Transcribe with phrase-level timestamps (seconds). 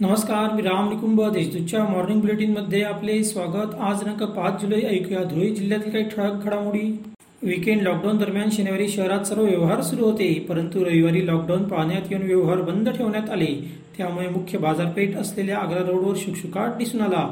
[0.00, 3.74] नमस्कार मी राम निकुंभ देशदूतच्या मॉर्निंग बुलेटिनमध्ये आपले स्वागत.
[3.80, 5.22] आज दिनांक पाच जुलै ऐकूया.
[5.24, 6.80] धुळे जिल्ह्यातील काही ठळक घडामोडी.
[7.42, 12.60] विकेंड लॉकडाऊन दरम्यान शनिवारी शहरात सर्व व्यवहार सुरू होते परंतु रविवारी लॉकडाऊन पाळण्यात येऊन व्यवहार
[12.60, 13.52] बंद ठेवण्यात आले.
[13.98, 17.26] त्यामुळे मुख्य बाजारपेठ असलेल्या आग्रा रोडवर शुकशुकाट दिसून आला.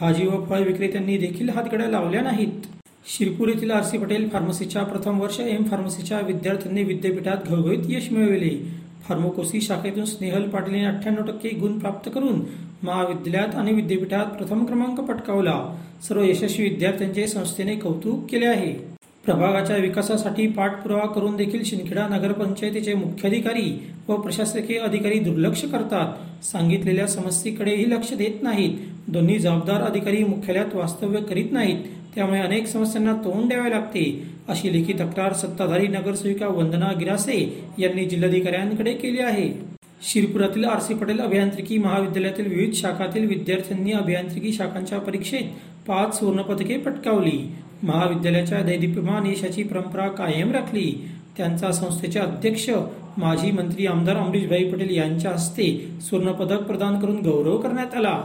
[0.00, 2.66] भाजी व फळ विक्रेत्यांनी देखील हातगड्या लावल्या नाहीत.
[3.06, 8.85] शिरपूर येथील आर सी पटेल फार्मसीच्या प्रथम वर्ष एम फार्मसीच्या विद्यार्थ्यांनी विद्यापीठात घवघवीत यश मिळविले.
[9.08, 12.40] फार्मोकोसी शाखेतून स्नेहल पाटील यांनी अठ्ठ्याण्णव टक्के गुण प्राप्त करून
[12.82, 15.76] महाविद्यालयात आणि विद्यापीठात प्रथम क्रमांक पटकावला.
[16.08, 18.95] सर्व यशस्वी विद्यार्थ्यांचे संस्थेने कौतुक केले आहे.
[19.26, 26.44] प्रभागाच्या विकासासाठी पाठपुरावा करून देखील शिंदखेडा नगरपंचायतीचे मुख्याधिकारी व प्रशासकीय अधिकारी दुर्लक्ष करतात.
[26.44, 28.78] सांगितलेल्या समस्येकडेही लक्ष देत नाहीत.
[29.08, 31.84] दोन्ही जबाबदार अधिकारी मुख्यालयात वास्तव्य करीत नाहीत.
[32.14, 34.22] त्यामुळे अनेक समस्यांना तोंड द्यावे लागते.
[34.48, 39.76] अशी लेखी तक्रार सत्ताधारी नगरसेविका वंदना गिरासे यांनी जिल्हाधिकाऱ्यांकडे केली आहे.
[40.02, 45.42] शिरपुरातील आर सी पटेल अभियांत्रिकी महाविद्यालयातील विविध शाखातील विद्यार्थ्यांनी अभियांत्रिकी शाखांच्या परीक्षेत
[45.88, 47.52] पाच सुवर्णपदके पटकावली.
[47.82, 50.92] महाविद्यालयाच्या दैदिप्यमान यशाची परंपरा कायम राखली.
[51.36, 52.70] त्यांचा संस्थेचे अध्यक्ष
[53.18, 55.66] माजी मंत्री आमदार अमरीशभाई पटेल यांच्या हस्ते
[56.00, 58.20] सुवर्णपदक प्रदान करून गौरव करण्यात आला.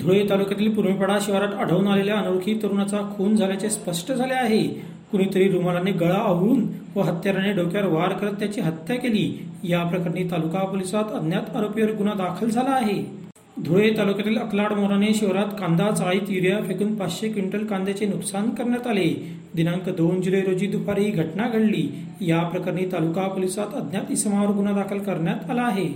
[0.00, 4.62] धुळे तालुक्यातील पूर्वीपाडा शिवारात आढळून आलेल्या अनोळखी तरुणाचा खून झाल्याचे स्पष्ट झाले आहे.
[5.10, 9.48] कुणीतरी रुमालाने गळा आवळून व हत्याराने डोक्यावर वार करत त्याची हत्या केली.
[9.64, 13.27] या प्रकरणी तालुका पोलिसात अज्ञात आरोपीवर गुन्हा दाखल झाला आहे.
[13.64, 19.38] धुळे तालुक्यातील अकलाड मोराने शहरात कांदा चाळीत युरिया फेकून पाचशे क्विंटल कांद्याचे नुकसान करण्यात आले.
[19.54, 21.88] दिनांक दोन जुलै रोजी दुपारी ही घटना घडली.
[22.20, 25.88] या प्रकरणी तालुका पोलिसात अज्ञात इसमावर गुन्हा दाखल करण्यात आला आहे.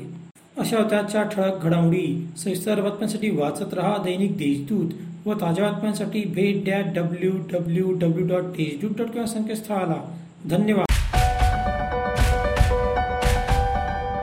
[0.58, 4.90] अशा होत्याच्या ठळक घडामोडी सविस्तर बातम्यांसाठी वाचत रहा दैनिक देशदूत
[5.26, 10.18] व ताज्या बातम्यांसाठी भेट that W W W dot Deshdoot dot com संकेतस्थळाला.
[10.50, 10.91] धन्यवाद.